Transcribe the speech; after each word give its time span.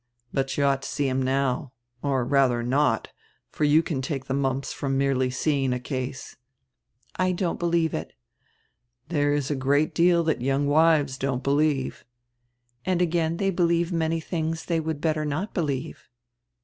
But 0.33 0.57
you 0.57 0.63
ought 0.63 0.81
to 0.81 0.89
see 0.89 1.07
him 1.07 1.21
now. 1.21 1.73
Or 2.01 2.25
rather 2.25 2.63
not, 2.63 3.09
for 3.51 3.65
you 3.65 3.83
can 3.83 4.01
take 4.01 4.25
the 4.25 4.33
mumps 4.33 4.73
from 4.73 4.97
merely 4.97 5.29
seeing 5.29 5.73
a 5.73 5.79
case." 5.79 6.37
"I 7.17 7.31
don't 7.33 7.59
believe 7.59 7.93
it." 7.93 8.13
"There 9.09 9.31
is 9.35 9.51
a 9.51 9.55
great 9.55 9.93
deal 9.93 10.25
diat 10.25 10.41
young 10.41 10.65
wives 10.65 11.19
don't 11.19 11.43
believe." 11.43 12.03
"And 12.83 12.99
again 12.99 13.37
diey 13.37 13.55
believe 13.55 13.91
many 13.91 14.19
tilings 14.19 14.65
they 14.65 14.79
would 14.79 15.01
better 15.01 15.23
not 15.23 15.53
believe." 15.53 16.09